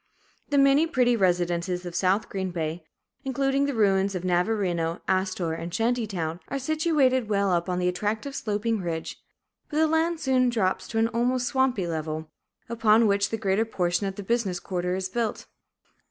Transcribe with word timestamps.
The 0.49 0.57
many 0.57 0.87
pretty 0.87 1.15
residences 1.15 1.85
of 1.85 1.93
South 1.93 2.27
Green 2.27 2.49
Bay, 2.49 2.83
including 3.23 3.67
the 3.67 3.75
ruins 3.75 4.15
of 4.15 4.23
Navarino, 4.25 4.99
Astor, 5.07 5.53
and 5.53 5.71
Shanty 5.71 6.07
Town, 6.07 6.39
are 6.47 6.57
situated 6.57 7.29
well 7.29 7.51
up 7.51 7.69
on 7.69 7.79
an 7.83 7.87
attractive 7.87 8.35
sloping 8.35 8.81
ridge; 8.81 9.21
but 9.69 9.77
the 9.77 9.85
land 9.85 10.19
soon 10.19 10.49
drops 10.49 10.87
to 10.87 10.97
an 10.97 11.07
almost 11.09 11.45
swampy 11.45 11.85
level, 11.85 12.31
upon 12.67 13.05
which 13.05 13.29
the 13.29 13.37
greater 13.37 13.63
portion 13.63 14.07
of 14.07 14.15
the 14.15 14.23
business 14.23 14.59
quarter 14.59 14.95
is 14.95 15.07
built. 15.07 15.45